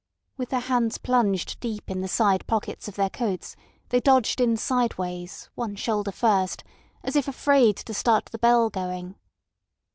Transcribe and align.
With 0.35 0.49
their 0.49 0.61
hands 0.61 0.97
plunged 0.97 1.59
deep 1.59 1.87
in 1.91 2.01
the 2.01 2.07
side 2.07 2.47
pockets 2.47 2.87
of 2.87 2.95
their 2.95 3.11
coats, 3.11 3.55
they 3.89 3.99
dodged 3.99 4.41
in 4.41 4.57
sideways, 4.57 5.51
one 5.53 5.75
shoulder 5.75 6.11
first, 6.11 6.63
as 7.03 7.15
if 7.15 7.27
afraid 7.27 7.75
to 7.77 7.93
start 7.93 8.25
the 8.31 8.39
bell 8.39 8.71
going. 8.71 9.13